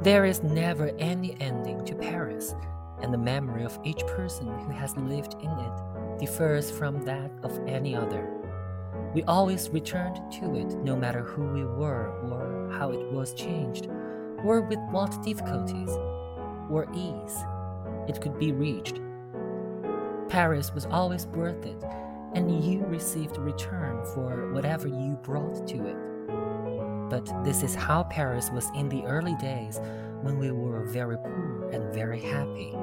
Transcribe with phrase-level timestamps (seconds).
[0.00, 2.54] There is never any ending to Paris,
[3.02, 7.58] and the memory of each person who has lived in it differs from that of
[7.66, 8.30] any other.
[9.12, 13.88] We always returned to it no matter who we were or how it was changed,
[14.44, 15.90] or with what difficulties
[16.70, 17.36] or ease
[18.08, 19.00] it could be reached.
[20.28, 21.82] Paris was always worth it,
[22.34, 25.96] and you received return for whatever you brought to it.
[27.08, 29.80] But this is how Paris was in the early days
[30.22, 32.74] when we were very poor and very happy.